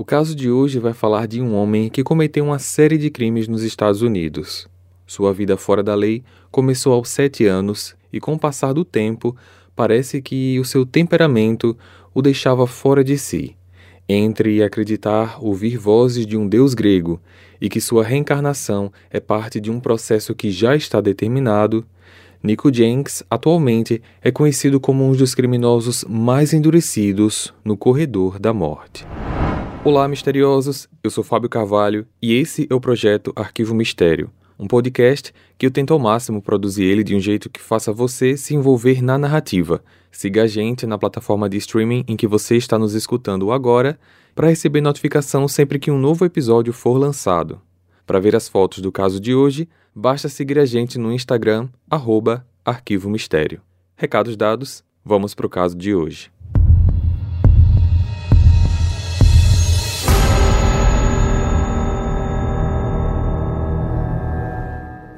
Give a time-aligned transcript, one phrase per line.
[0.00, 3.46] O caso de hoje vai falar de um homem que cometeu uma série de crimes
[3.46, 4.66] nos Estados Unidos.
[5.06, 9.36] Sua vida fora da lei começou aos sete anos e, com o passar do tempo,
[9.76, 11.76] parece que o seu temperamento
[12.14, 13.54] o deixava fora de si.
[14.08, 17.20] Entre acreditar ouvir vozes de um deus grego
[17.60, 21.84] e que sua reencarnação é parte de um processo que já está determinado,
[22.42, 29.06] Nico Jenks atualmente é conhecido como um dos criminosos mais endurecidos no corredor da morte.
[29.82, 30.86] Olá, misteriosos!
[31.02, 35.70] Eu sou Fábio Carvalho e esse é o projeto Arquivo Mistério, um podcast que eu
[35.70, 39.82] tento ao máximo produzir ele de um jeito que faça você se envolver na narrativa.
[40.12, 43.98] Siga a gente na plataforma de streaming em que você está nos escutando agora
[44.34, 47.58] para receber notificação sempre que um novo episódio for lançado.
[48.04, 52.46] Para ver as fotos do caso de hoje, basta seguir a gente no Instagram, arroba
[52.62, 53.62] Arquivo Mistério.
[53.96, 56.30] Recados dados, vamos para o caso de hoje.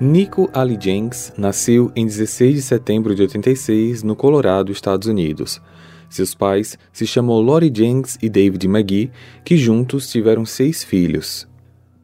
[0.05, 5.63] Nico Ali Jenks nasceu em 16 de setembro de 86 no Colorado, Estados Unidos.
[6.11, 9.13] Seus pais se chamam Lori Jenks e David McGee,
[9.45, 11.47] que juntos tiveram seis filhos.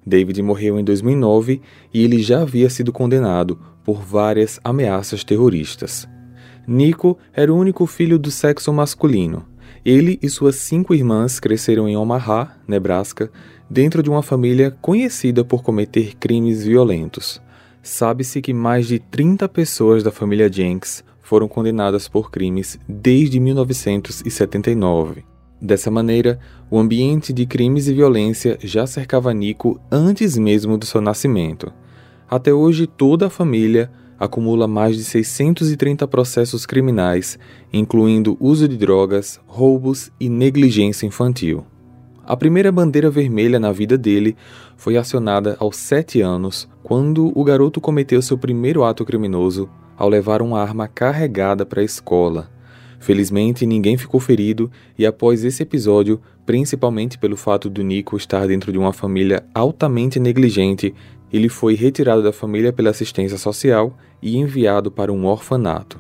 [0.07, 1.61] David morreu em 2009
[1.93, 6.09] e ele já havia sido condenado por várias ameaças terroristas.
[6.69, 9.45] Nico era o único filho do sexo masculino.
[9.85, 13.29] Ele e suas cinco irmãs cresceram em Omaha, Nebraska,
[13.69, 17.43] dentro de uma família conhecida por cometer crimes violentos.
[17.89, 25.25] Sabe-se que mais de 30 pessoas da família Jenks foram condenadas por crimes desde 1979.
[25.61, 26.39] Dessa maneira,
[26.70, 31.72] o ambiente de crimes e violência já cercava Nico antes mesmo do seu nascimento.
[32.31, 37.39] Até hoje, toda a família acumula mais de 630 processos criminais,
[37.72, 41.64] incluindo uso de drogas, roubos e negligência infantil.
[42.29, 44.37] A primeira bandeira vermelha na vida dele
[44.77, 50.43] foi acionada aos sete anos, quando o garoto cometeu seu primeiro ato criminoso ao levar
[50.43, 52.50] uma arma carregada para a escola.
[53.00, 58.71] Felizmente, ninguém ficou ferido e após esse episódio, principalmente pelo fato do Nico estar dentro
[58.71, 60.95] de uma família altamente negligente,
[61.33, 65.99] ele foi retirado da família pela assistência social e enviado para um orfanato.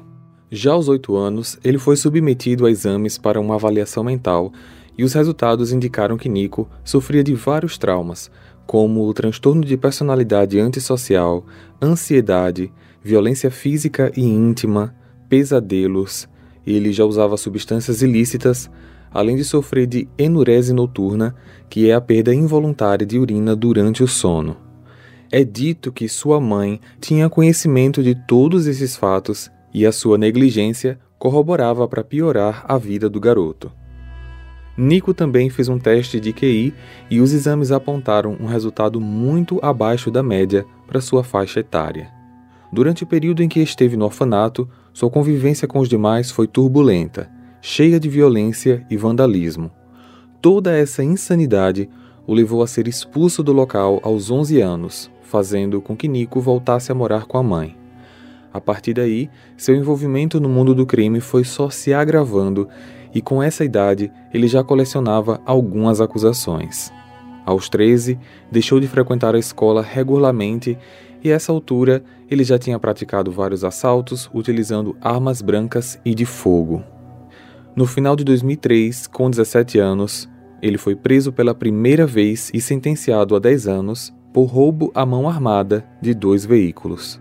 [0.50, 4.52] Já aos oito anos, ele foi submetido a exames para uma avaliação mental
[4.98, 8.28] e os resultados indicaram que Nico sofria de vários traumas,
[8.66, 11.46] como o transtorno de personalidade antissocial,
[11.80, 12.72] ansiedade,
[13.02, 14.94] violência física e íntima,
[15.28, 16.28] pesadelos,
[16.66, 18.70] ele já usava substâncias ilícitas,
[19.10, 21.34] além de sofrer de enurese noturna,
[21.70, 24.56] que é a perda involuntária de urina durante o sono.
[25.30, 30.98] É dito que sua mãe tinha conhecimento de todos esses fatos e a sua negligência
[31.18, 33.70] corroborava para piorar a vida do garoto.
[34.78, 36.72] Nico também fez um teste de QI
[37.10, 42.08] e os exames apontaram um resultado muito abaixo da média para sua faixa etária.
[42.72, 47.28] Durante o período em que esteve no orfanato, sua convivência com os demais foi turbulenta,
[47.60, 49.68] cheia de violência e vandalismo.
[50.40, 51.88] Toda essa insanidade
[52.24, 56.92] o levou a ser expulso do local aos 11 anos, fazendo com que Nico voltasse
[56.92, 57.76] a morar com a mãe.
[58.52, 62.68] A partir daí, seu envolvimento no mundo do crime foi só se agravando
[63.14, 66.92] e com essa idade ele já colecionava algumas acusações.
[67.44, 68.18] Aos 13,
[68.52, 70.76] deixou de frequentar a escola regularmente
[71.24, 76.26] e a essa altura ele já tinha praticado vários assaltos utilizando armas brancas e de
[76.26, 76.82] fogo.
[77.74, 80.28] No final de 2003, com 17 anos,
[80.60, 85.28] ele foi preso pela primeira vez e sentenciado a 10 anos por roubo à mão
[85.28, 87.20] armada de dois veículos.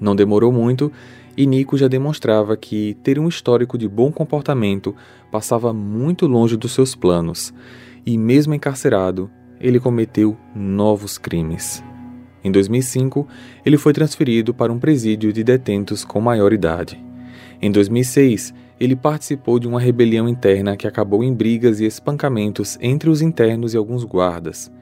[0.00, 0.90] Não demorou muito
[1.36, 4.94] e Nico já demonstrava que ter um histórico de bom comportamento
[5.30, 7.52] passava muito longe dos seus planos,
[8.04, 11.82] e mesmo encarcerado, ele cometeu novos crimes.
[12.44, 13.26] Em 2005,
[13.64, 17.02] ele foi transferido para um presídio de detentos com maior idade.
[17.60, 23.08] Em 2006, ele participou de uma rebelião interna que acabou em brigas e espancamentos entre
[23.08, 24.72] os internos e alguns guardas.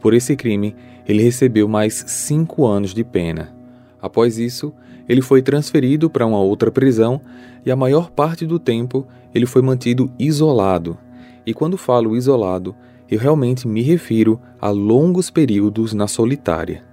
[0.00, 0.74] Por esse crime,
[1.06, 3.54] ele recebeu mais cinco anos de pena.
[4.00, 4.72] Após isso,
[5.10, 7.20] ele foi transferido para uma outra prisão
[7.66, 9.04] e a maior parte do tempo
[9.34, 10.96] ele foi mantido isolado.
[11.44, 12.76] E quando falo isolado,
[13.10, 16.84] eu realmente me refiro a longos períodos na solitária.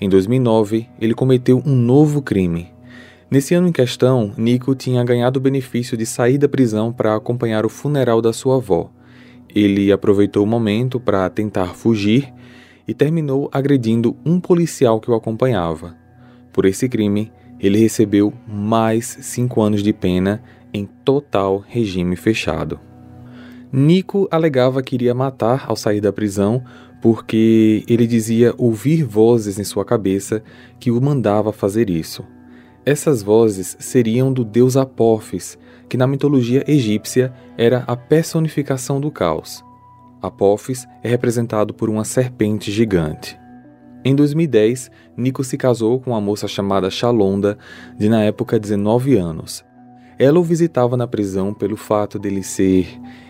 [0.00, 2.72] Em 2009, ele cometeu um novo crime.
[3.30, 7.66] Nesse ano em questão, Nico tinha ganhado o benefício de sair da prisão para acompanhar
[7.66, 8.90] o funeral da sua avó.
[9.54, 12.32] Ele aproveitou o momento para tentar fugir
[12.88, 16.00] e terminou agredindo um policial que o acompanhava.
[16.50, 17.30] Por esse crime,
[17.62, 20.42] ele recebeu mais cinco anos de pena
[20.74, 22.80] em total regime fechado.
[23.72, 26.62] Nico alegava que iria matar ao sair da prisão
[27.00, 30.42] porque ele dizia ouvir vozes em sua cabeça
[30.78, 32.24] que o mandava fazer isso.
[32.84, 39.64] Essas vozes seriam do deus Apophis, que na mitologia egípcia era a personificação do caos.
[40.20, 43.36] Apophis é representado por uma serpente gigante.
[44.04, 47.56] Em 2010, Nico se casou com uma moça chamada Shalonda,
[47.96, 49.64] de na época 19 anos.
[50.18, 52.88] Ela o visitava na prisão pelo fato dele ser,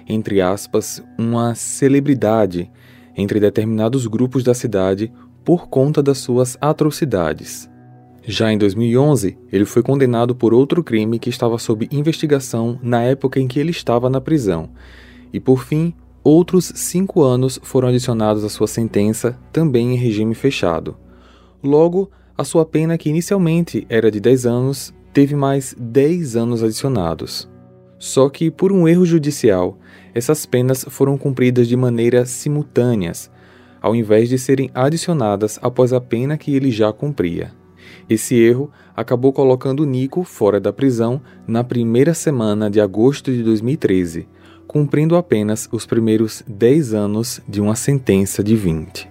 [0.09, 2.71] entre aspas, uma celebridade
[3.17, 5.13] entre determinados grupos da cidade
[5.45, 7.71] por conta das suas atrocidades.
[8.25, 13.41] Já em 2011, ele foi condenado por outro crime que estava sob investigação na época
[13.41, 14.71] em que ele estava na prisão.
[15.33, 15.93] E por fim,
[16.25, 20.97] outros cinco anos foram adicionados à sua sentença, também em regime fechado.
[21.63, 27.49] Logo, a sua pena, que inicialmente era de 10 anos, teve mais 10 anos adicionados.
[27.99, 29.79] Só que, por um erro judicial,
[30.15, 33.31] essas penas foram cumpridas de maneira simultâneas,
[33.81, 37.53] ao invés de serem adicionadas após a pena que ele já cumpria.
[38.09, 44.27] Esse erro acabou colocando Nico fora da prisão na primeira semana de agosto de 2013,
[44.73, 49.07] cumprindo apenas os primeiros 10 anos de uma sentença de 20.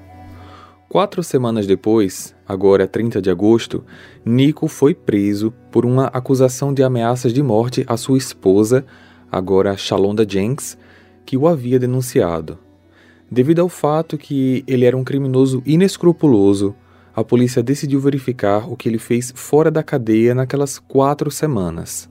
[0.89, 3.85] Quatro semanas depois, agora 30 de agosto,
[4.25, 8.83] Nico foi preso por uma acusação de ameaças de morte à sua esposa,
[9.31, 10.75] agora Shalonda Jenks,
[11.23, 12.57] que o havia denunciado.
[13.29, 16.75] Devido ao fato que ele era um criminoso inescrupuloso,
[17.15, 22.10] a polícia decidiu verificar o que ele fez fora da cadeia naquelas quatro semanas.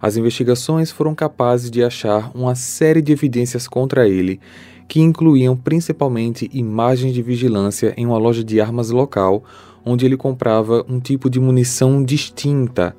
[0.00, 4.40] As investigações foram capazes de achar uma série de evidências contra ele,
[4.88, 9.44] que incluíam principalmente imagens de vigilância em uma loja de armas local,
[9.84, 12.96] onde ele comprava um tipo de munição distinta,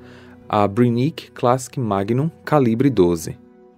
[0.47, 3.37] a Brinick Classic Magnum calibre 12.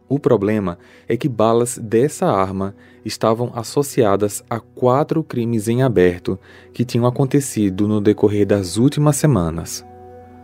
[0.09, 0.77] O problema
[1.07, 2.75] é que balas dessa arma
[3.05, 6.37] estavam associadas a quatro crimes em aberto
[6.73, 9.85] que tinham acontecido no decorrer das últimas semanas.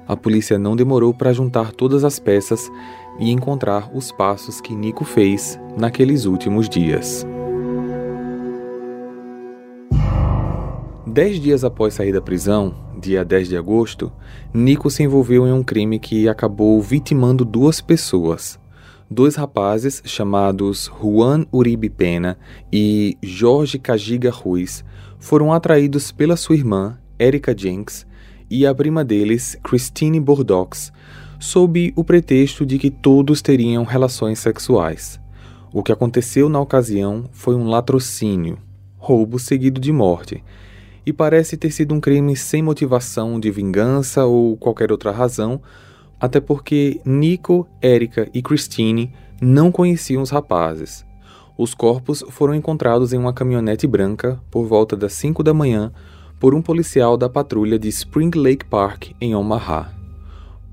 [0.10, 2.68] A polícia não demorou para juntar todas as peças
[3.20, 7.28] e encontrar os passos que Nico fez naqueles últimos dias.
[11.06, 14.12] Dez dias após sair da prisão, dia 10 de agosto,
[14.52, 18.60] Nico se envolveu em um crime que acabou vitimando duas pessoas,
[19.08, 22.36] dois rapazes chamados Juan Uribe Pena
[22.74, 24.84] e Jorge Cajiga Ruiz
[25.20, 28.09] foram atraídos pela sua irmã, Erika Jenks,
[28.50, 30.92] e a prima deles, Christine Bordox,
[31.40, 35.20] sob o pretexto de que todos teriam relações sexuais.
[35.72, 38.58] O que aconteceu na ocasião foi um latrocínio,
[38.98, 40.44] roubo seguido de morte,
[41.06, 45.62] e parece ter sido um crime sem motivação de vingança ou qualquer outra razão,
[46.20, 51.06] até porque Nico, Erika e Christine não conheciam os rapazes.
[51.58, 55.92] Os corpos foram encontrados em uma caminhonete branca por volta das 5 da manhã
[56.40, 59.92] por um policial da patrulha de Spring Lake Park, em Omaha.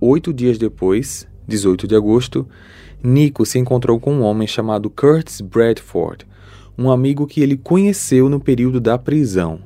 [0.01, 2.47] Oito dias depois, 18 de agosto,
[3.03, 6.25] Nico se encontrou com um homem chamado Curtis Bradford,
[6.79, 9.61] um amigo que ele conheceu no período da prisão.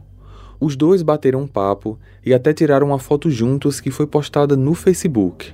[0.58, 4.75] Os dois bateram um papo e até tiraram uma foto juntos que foi postada no
[4.75, 5.52] Facebook.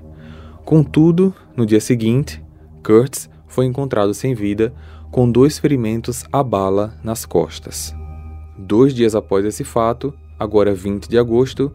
[0.65, 2.43] Contudo, no dia seguinte,
[2.85, 4.73] Kurtz foi encontrado sem vida,
[5.11, 7.95] com dois ferimentos à bala nas costas.
[8.59, 11.73] Dois dias após esse fato, agora 20 de agosto,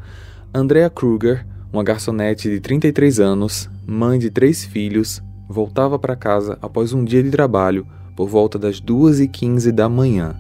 [0.54, 6.94] Andrea Kruger, uma garçonete de 33 anos, mãe de três filhos, voltava para casa após
[6.94, 10.36] um dia de trabalho por volta das 2h15 da manhã.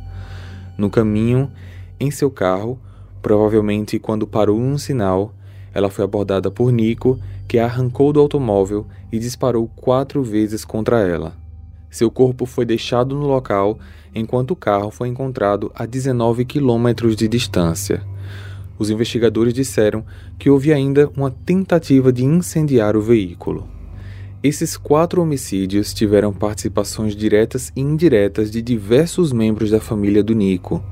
[0.77, 1.51] No caminho,
[1.99, 2.79] em seu carro,
[3.21, 5.33] provavelmente quando parou em um sinal,
[5.73, 10.99] ela foi abordada por Nico, que a arrancou do automóvel e disparou quatro vezes contra
[11.07, 11.33] ela.
[11.91, 13.77] Seu corpo foi deixado no local
[14.15, 18.01] enquanto o carro foi encontrado a 19 quilômetros de distância.
[18.79, 20.03] Os investigadores disseram
[20.39, 23.67] que houve ainda uma tentativa de incendiar o veículo.
[24.41, 30.83] Esses quatro homicídios tiveram participações diretas e indiretas de diversos membros da família do Nico.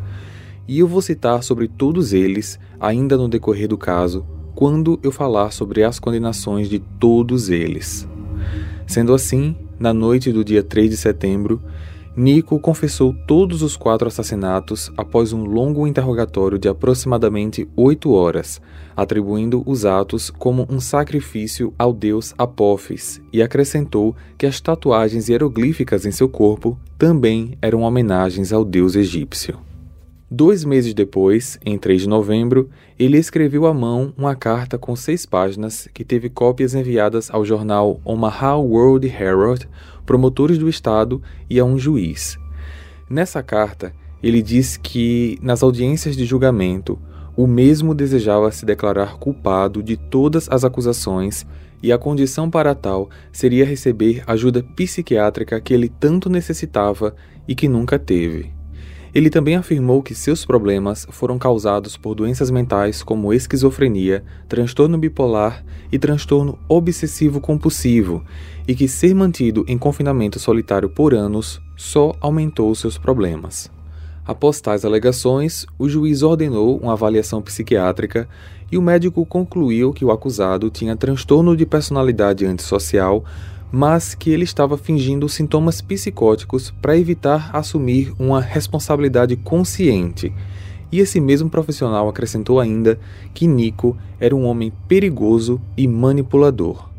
[0.68, 5.52] E eu vou citar sobre todos eles ainda no decorrer do caso, quando eu falar
[5.52, 8.08] sobre as condenações de todos eles.
[8.86, 11.62] Sendo assim, na noite do dia 3 de setembro,
[12.16, 18.62] Nico confessou todos os quatro assassinatos após um longo interrogatório de aproximadamente oito horas,
[18.94, 26.06] atribuindo os atos como um sacrifício ao deus Apophis e acrescentou que as tatuagens hieroglíficas
[26.06, 29.69] em seu corpo também eram homenagens ao deus egípcio.
[30.32, 32.70] Dois meses depois, em 3 de novembro,
[33.00, 38.00] ele escreveu à mão uma carta com seis páginas que teve cópias enviadas ao jornal
[38.06, 39.68] Omaha World Herald,
[40.06, 41.20] promotores do Estado
[41.50, 42.38] e a um juiz.
[43.10, 47.00] Nessa carta, ele diz que, nas audiências de julgamento,
[47.36, 51.44] o mesmo desejava se declarar culpado de todas as acusações
[51.82, 57.16] e a condição para tal seria receber ajuda psiquiátrica que ele tanto necessitava
[57.48, 58.59] e que nunca teve.
[59.20, 65.62] Ele também afirmou que seus problemas foram causados por doenças mentais como esquizofrenia, transtorno bipolar
[65.92, 68.24] e transtorno obsessivo-compulsivo,
[68.66, 73.70] e que ser mantido em confinamento solitário por anos só aumentou seus problemas.
[74.26, 78.26] Após tais alegações, o juiz ordenou uma avaliação psiquiátrica
[78.72, 83.26] e o médico concluiu que o acusado tinha transtorno de personalidade antissocial
[83.72, 90.34] mas que ele estava fingindo sintomas psicóticos para evitar assumir uma responsabilidade consciente.
[90.92, 93.00] E esse mesmo profissional acrescentou ainda
[93.34, 96.90] que Nico era um homem perigoso e manipulador.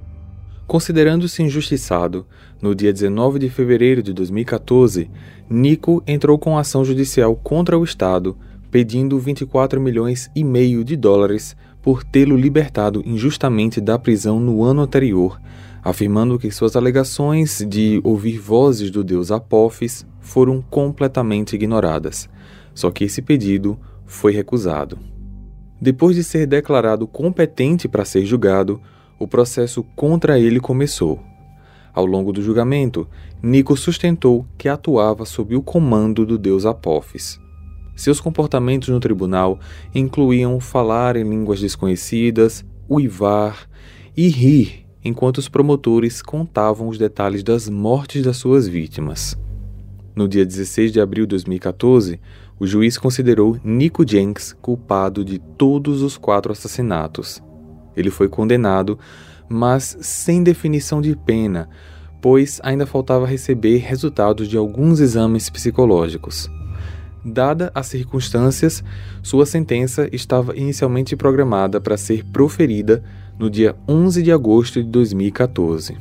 [0.66, 2.24] Considerando-se injustiçado,
[2.62, 5.10] no dia 19 de fevereiro de 2014,
[5.48, 8.36] Nico entrou com ação judicial contra o Estado,
[8.70, 14.82] pedindo 24 milhões e meio de dólares por tê-lo libertado injustamente da prisão no ano
[14.82, 15.40] anterior,
[15.82, 22.28] afirmando que suas alegações de ouvir vozes do deus Apophis foram completamente ignoradas.
[22.74, 24.98] Só que esse pedido foi recusado.
[25.80, 28.80] Depois de ser declarado competente para ser julgado,
[29.18, 31.20] o processo contra ele começou.
[31.92, 33.08] Ao longo do julgamento,
[33.42, 37.40] Nico sustentou que atuava sob o comando do deus Apophis.
[37.96, 39.58] Seus comportamentos no tribunal
[39.94, 43.68] incluíam falar em línguas desconhecidas, uivar
[44.16, 49.38] e rir enquanto os promotores contavam os detalhes das mortes das suas vítimas.
[50.14, 52.20] No dia 16 de abril de 2014,
[52.58, 57.42] o juiz considerou Nico Jenks culpado de todos os quatro assassinatos.
[57.96, 58.98] Ele foi condenado,
[59.48, 61.68] mas sem definição de pena,
[62.20, 66.50] pois ainda faltava receber resultados de alguns exames psicológicos.
[67.24, 68.82] Dada as circunstâncias,
[69.22, 73.02] sua sentença estava inicialmente programada para ser proferida
[73.40, 75.96] no dia 11 de agosto de 2014.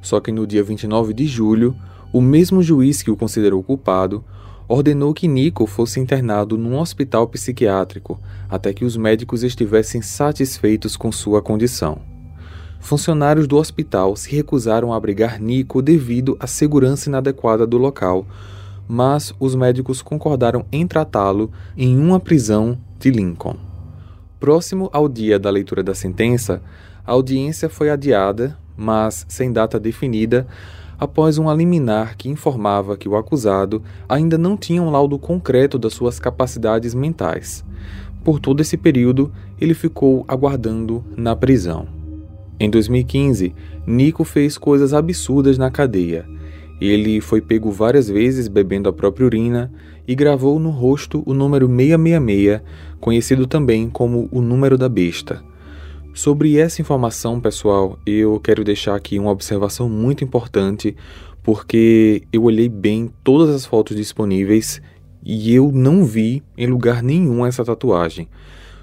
[0.00, 1.76] Só que no dia 29 de julho,
[2.10, 4.24] o mesmo juiz que o considerou culpado
[4.66, 11.12] ordenou que Nico fosse internado num hospital psiquiátrico até que os médicos estivessem satisfeitos com
[11.12, 11.98] sua condição.
[12.80, 18.26] Funcionários do hospital se recusaram a abrigar Nico devido à segurança inadequada do local,
[18.88, 23.67] mas os médicos concordaram em tratá-lo em uma prisão de Lincoln.
[24.40, 26.62] Próximo ao dia da leitura da sentença,
[27.04, 30.46] a audiência foi adiada, mas sem data definida,
[30.96, 35.92] após um liminar que informava que o acusado ainda não tinha um laudo concreto das
[35.92, 37.64] suas capacidades mentais.
[38.22, 41.88] Por todo esse período, ele ficou aguardando na prisão.
[42.60, 43.54] Em 2015,
[43.86, 46.28] Nico fez coisas absurdas na cadeia.
[46.80, 49.72] Ele foi pego várias vezes bebendo a própria urina
[50.08, 52.62] e gravou no rosto o número 666,
[52.98, 55.44] conhecido também como o número da besta.
[56.14, 60.96] Sobre essa informação, pessoal, eu quero deixar aqui uma observação muito importante,
[61.42, 64.80] porque eu olhei bem todas as fotos disponíveis
[65.22, 68.28] e eu não vi em lugar nenhum essa tatuagem.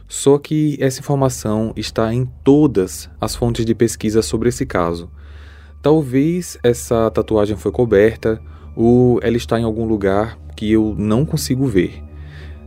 [0.07, 5.09] Só que essa informação está em todas as fontes de pesquisa sobre esse caso.
[5.81, 8.39] Talvez essa tatuagem foi coberta
[8.75, 12.03] ou ela está em algum lugar que eu não consigo ver.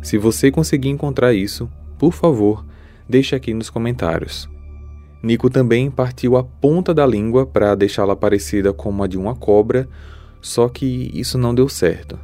[0.03, 2.65] Se você conseguir encontrar isso, por favor,
[3.09, 4.49] deixe aqui nos comentários.
[5.23, 9.89] Nico também partiu a ponta da língua para deixá-la parecida como a de uma cobra,
[10.41, 12.19] só que isso não deu certo.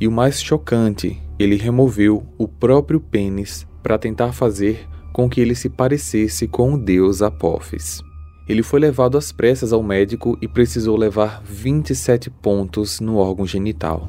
[0.00, 5.54] E o mais chocante, ele removeu o próprio pênis para tentar fazer com que ele
[5.54, 8.02] se parecesse com o deus Apophis.
[8.48, 14.08] Ele foi levado às pressas ao médico e precisou levar 27 pontos no órgão genital.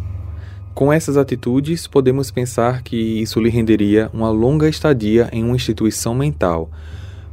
[0.74, 6.14] Com essas atitudes, podemos pensar que isso lhe renderia uma longa estadia em uma instituição
[6.14, 6.70] mental,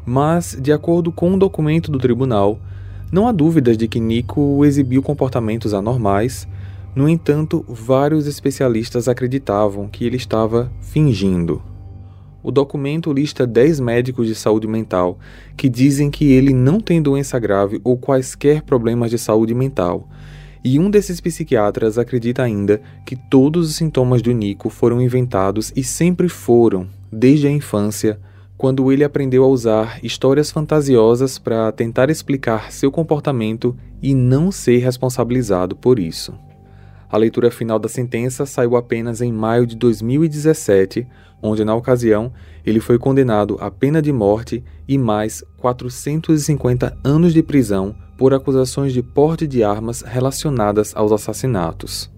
[0.06, 2.60] mas, de acordo com um documento do tribunal,
[3.10, 6.46] não há dúvidas de que Nico exibiu comportamentos anormais.
[6.94, 11.60] No entanto, vários especialistas acreditavam que ele estava fingindo.
[12.42, 15.18] O documento lista 10 médicos de saúde mental
[15.56, 20.08] que dizem que ele não tem doença grave ou quaisquer problemas de saúde mental
[20.64, 25.82] e um desses psiquiatras acredita ainda que todos os sintomas do Nico foram inventados e
[25.82, 28.20] sempre foram, desde a infância,
[28.56, 34.78] quando ele aprendeu a usar histórias fantasiosas para tentar explicar seu comportamento e não ser
[34.78, 36.32] responsabilizado por isso.
[37.12, 41.06] A leitura final da sentença saiu apenas em maio de 2017,
[41.42, 42.32] onde, na ocasião,
[42.64, 48.94] ele foi condenado à pena de morte e mais 450 anos de prisão por acusações
[48.94, 52.10] de porte de armas relacionadas aos assassinatos.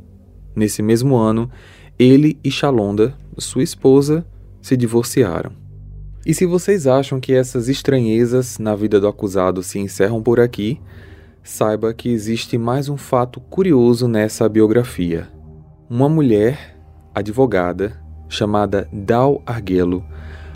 [0.55, 1.51] Nesse mesmo ano,
[1.99, 4.25] ele e Shalonda, sua esposa,
[4.63, 5.51] se divorciaram.
[6.25, 10.81] E se vocês acham que essas estranhezas na vida do acusado se encerram por aqui,
[11.45, 15.29] saiba que existe mais um fato curioso nessa biografia.
[15.91, 16.75] Uma mulher,
[17.15, 20.03] advogada, chamada Dal Arguello,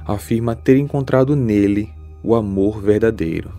[0.06, 1.90] afirma ter encontrado nele
[2.24, 3.52] o amor verdadeiro.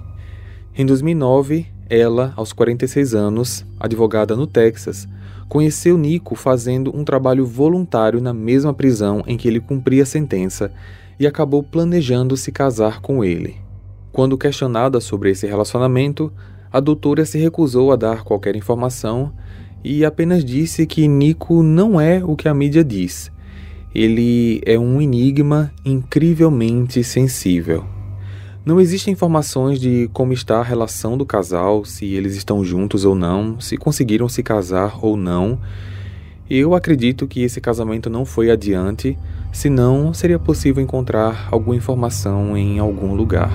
[0.75, 5.07] Em 2009, ela, aos 46 anos, advogada no Texas,
[5.48, 10.71] conheceu Nico fazendo um trabalho voluntário na mesma prisão em que ele cumpria a sentença
[11.19, 13.57] e acabou planejando se casar com ele.
[14.12, 16.33] Quando questionada sobre esse relacionamento,
[16.71, 19.33] a doutora se recusou a dar qualquer informação
[19.83, 23.31] e apenas disse que Nico não é o que a mídia diz.
[23.93, 27.85] Ele é um enigma incrivelmente sensível.
[28.63, 33.15] Não existem informações de como está a relação do casal, se eles estão juntos ou
[33.15, 35.59] não, se conseguiram se casar ou não.
[36.47, 39.17] Eu acredito que esse casamento não foi adiante,
[39.51, 43.51] senão seria possível encontrar alguma informação em algum lugar.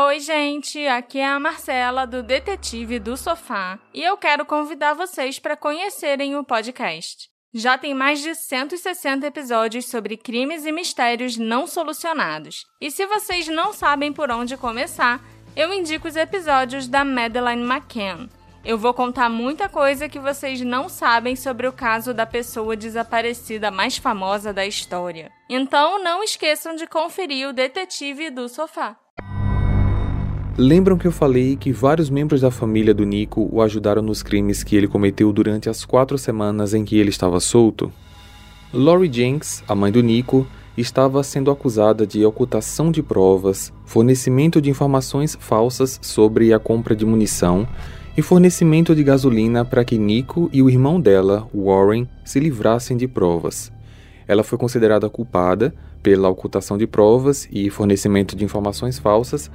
[0.00, 5.40] Oi, gente, aqui é a Marcela do Detetive do Sofá e eu quero convidar vocês
[5.40, 7.28] para conhecerem o podcast.
[7.52, 12.64] Já tem mais de 160 episódios sobre crimes e mistérios não solucionados.
[12.80, 15.20] E se vocês não sabem por onde começar,
[15.56, 18.28] eu indico os episódios da Madeleine McCann.
[18.64, 23.68] Eu vou contar muita coisa que vocês não sabem sobre o caso da pessoa desaparecida
[23.68, 25.32] mais famosa da história.
[25.50, 28.96] Então não esqueçam de conferir o Detetive do Sofá.
[30.60, 34.64] Lembram que eu falei que vários membros da família do Nico o ajudaram nos crimes
[34.64, 37.92] que ele cometeu durante as quatro semanas em que ele estava solto?
[38.74, 40.44] Lori Jenks, a mãe do Nico,
[40.76, 47.06] estava sendo acusada de ocultação de provas, fornecimento de informações falsas sobre a compra de
[47.06, 47.64] munição
[48.16, 53.06] e fornecimento de gasolina para que Nico e o irmão dela, Warren, se livrassem de
[53.06, 53.70] provas.
[54.26, 59.48] Ela foi considerada culpada pela ocultação de provas e fornecimento de informações falsas,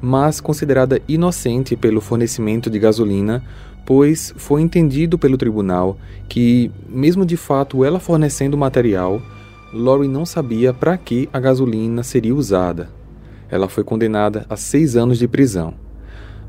[0.00, 3.42] mas considerada inocente pelo fornecimento de gasolina,
[3.84, 9.20] pois foi entendido pelo tribunal que, mesmo de fato ela fornecendo o material,
[9.72, 12.90] Lori não sabia para que a gasolina seria usada.
[13.50, 15.74] Ela foi condenada a seis anos de prisão.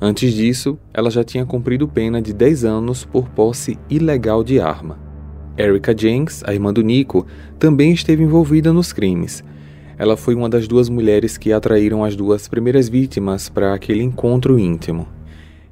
[0.02, 4.98] Antes disso, ela já tinha cumprido pena de 10 anos por posse ilegal de arma.
[5.58, 7.26] Erica Jenks, a irmã do Nico,
[7.58, 9.44] também esteve envolvida nos crimes
[10.00, 14.58] ela foi uma das duas mulheres que atraíram as duas primeiras vítimas para aquele encontro
[14.58, 15.06] íntimo.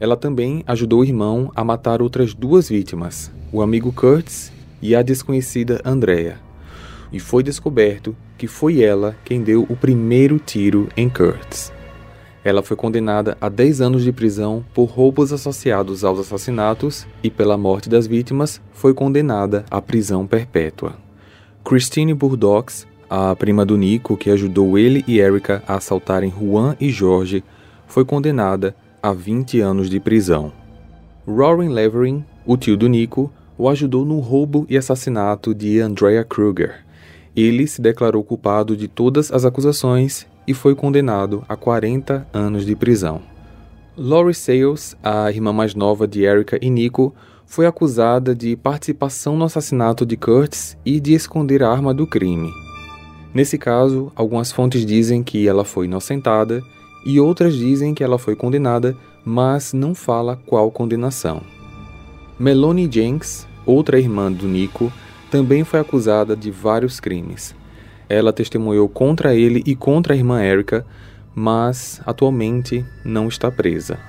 [0.02, 5.02] Ela também ajudou o irmão a matar outras duas vítimas, o amigo Kurtz e a
[5.02, 6.40] desconhecida Andrea.
[7.10, 11.72] E foi descoberto que foi ela quem deu o primeiro tiro em Kurtz.
[12.44, 17.58] Ela foi condenada a 10 anos de prisão por roubos associados aos assassinatos e, pela
[17.58, 20.96] morte das vítimas, foi condenada à prisão perpétua.
[21.64, 26.90] Christine Burdox a prima do Nico, que ajudou ele e Erica a assaltarem Juan e
[26.90, 27.44] Jorge,
[27.88, 30.52] foi condenada a 20 anos de prisão.
[31.28, 36.86] Rory Levering, o tio do Nico, o ajudou no roubo e assassinato de Andrea Kruger.
[37.36, 42.76] Ele se declarou culpado de todas as acusações e foi condenado a 40 anos de
[42.76, 43.22] prisão.
[43.98, 47.14] Lori Sales, a irmã mais nova de Erica e Nico,
[47.46, 52.67] foi acusada de participação no assassinato de Curtis e de esconder a arma do crime.
[53.38, 56.64] Nesse caso, algumas fontes dizem que ela foi inocentada
[57.06, 61.44] e outras dizem que ela foi condenada, mas não fala qual condenação.
[62.40, 64.92] Melanie Jenks, outra irmã do Nico,
[65.30, 67.54] também foi acusada de vários crimes.
[68.10, 70.84] Ela testemunhou contra ele e contra a irmã Erica,
[71.36, 74.00] mas atualmente não está presa.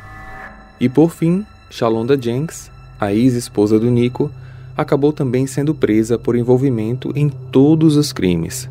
[0.81, 4.31] E por fim, Shalonda Jenks, a ex-esposa do Nico,
[4.75, 8.71] acabou também sendo presa por envolvimento em todos os crimes.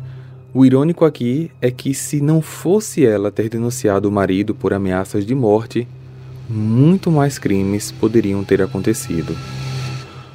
[0.54, 5.26] O irônico aqui é que, se não fosse ela ter denunciado o marido por ameaças
[5.26, 5.86] de morte,
[6.48, 9.36] muito mais crimes poderiam ter acontecido.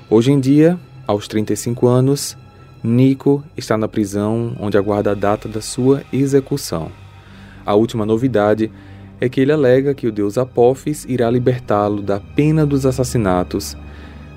[0.07, 2.37] Hoje em dia, aos 35 anos,
[2.83, 6.91] Nico está na prisão onde aguarda a data da sua execução.
[7.65, 8.71] A última novidade
[9.19, 13.75] é que ele alega que o deus Apophis irá libertá-lo da pena dos assassinatos.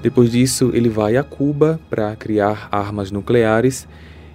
[0.03, 3.87] Depois disso, ele vai a Cuba para criar armas nucleares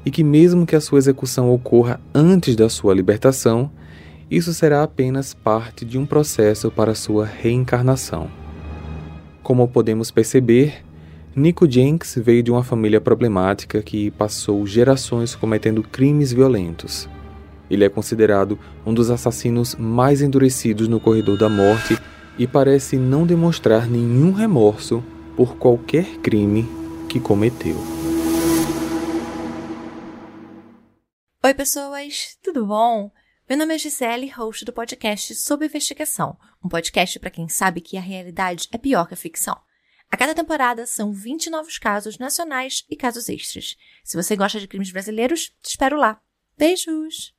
[0.06, 3.70] e que, mesmo que a sua execução ocorra antes da sua libertação,
[4.30, 8.30] isso será apenas parte de um processo para sua reencarnação.
[9.44, 10.84] Como podemos perceber,
[11.36, 17.10] Nico Jenks veio de uma família problemática que passou gerações cometendo crimes violentos.
[17.70, 21.98] Ele é considerado um dos assassinos mais endurecidos no corredor da morte
[22.38, 25.04] e parece não demonstrar nenhum remorso
[25.36, 26.68] por qualquer crime
[27.08, 28.01] que cometeu.
[31.52, 33.12] Oi, pessoas, tudo bom?
[33.50, 37.98] Meu nome é Gisele, host do podcast Sob Investigação, um podcast para quem sabe que
[37.98, 39.60] a realidade é pior que a ficção.
[40.10, 43.76] A cada temporada são 20 novos casos nacionais e casos extras.
[44.02, 46.22] Se você gosta de crimes brasileiros, te espero lá.
[46.58, 47.36] Beijos!